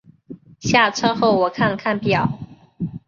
[0.59, 2.39] 下车后我看了看表